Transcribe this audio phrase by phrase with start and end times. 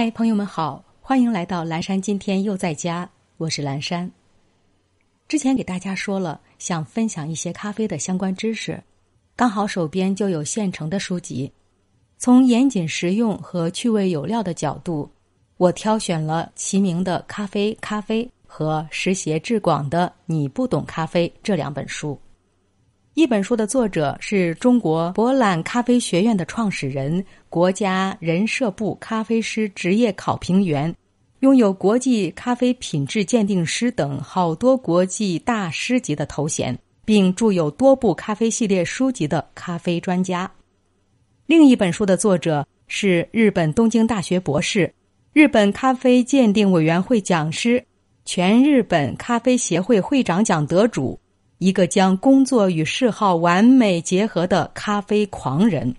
[0.00, 2.00] 嗨，朋友们好，欢迎来到蓝山。
[2.00, 4.08] 今天又在家，我是蓝山。
[5.26, 8.80] 之前给大家说了，想分享一些咖啡的相关知识，
[9.34, 11.52] 刚好手边就有现成的书籍。
[12.16, 15.10] 从严谨实用和趣味有料的角度，
[15.56, 22.16] 我挑选了齐名的《咖啡咖啡》和识协志广的《你不懂咖啡》这两本书。
[23.18, 30.94] 一本书的作者是中国博览咖啡学院的创始人，国家人社部咖啡师职业考评员，
[31.40, 40.48] 拥有国际咖啡品质鉴定师等好多国际大师级的头衔，并著有多部咖啡系列书籍的咖啡专家。
[41.46, 44.94] 另一本书的作者是日本东京大学博士，
[45.32, 47.84] 日本咖啡鉴定委员会讲师，
[48.24, 51.18] 全日本咖啡协会会长奖得主。
[51.58, 55.92] 一个将工作与嗜好完美结合的咖啡狂人，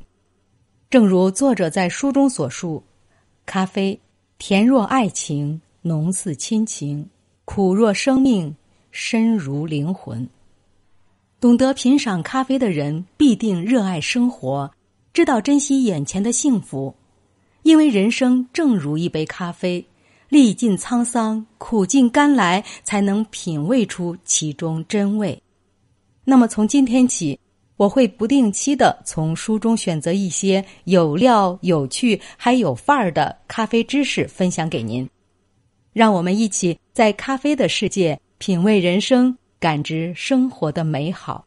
[0.90, 2.81] 正如作者在书中所述
[3.45, 4.00] ：“咖啡
[4.38, 7.09] 甜若爱情，浓似亲情，
[7.44, 8.56] 苦若生命，
[8.92, 10.25] 深如灵魂。”
[11.42, 14.72] 懂得品赏咖啡的人必定热爱生活，
[15.12, 16.95] 知道珍惜眼前的幸福，
[17.64, 19.86] 因为人生正如一杯咖啡，
[20.30, 25.41] 历尽沧桑，苦尽甘来，才能品味出其中真味。
[26.30, 27.39] 那么从今天起，
[27.75, 35.09] 我会不定期的从书中选择一些有料、有趣还有范儿的咖啡知识分享给您，
[35.91, 41.44] 让我们一起在咖啡的世界品味人生，感知生活的美好。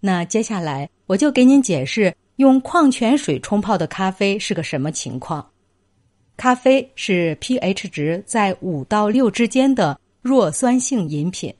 [0.00, 5.46] 那接下来我就给您解释用矿泉水冲泡的咖啡是个什么情况。
[6.38, 11.54] 咖啡是 pH 值在五到六之间的弱酸性饮品。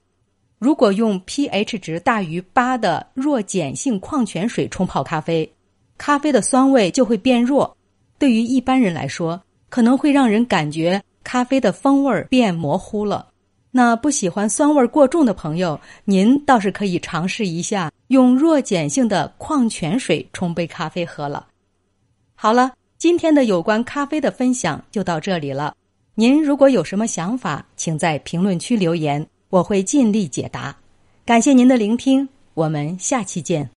[0.61, 5.50] 如果用 pH 值大于八的弱碱性矿泉水冲泡咖啡，
[5.97, 7.75] 咖啡的酸味就会变弱。
[8.19, 13.27] 对于一般人来说，可能会让人感觉咖啡的风味变模糊了。
[13.70, 21.46] 那不喜欢酸味过重的朋友，您倒是可以尝试一下用弱碱性的矿泉水冲杯咖啡喝了。
[22.35, 25.74] 好了，今天的有关咖啡的分享就到这里了。
[26.14, 29.27] 您如果有什么想法，请在评论区留言。
[29.50, 30.77] 我会尽力解答，
[31.24, 33.70] 感谢您的聆听，我们下期见。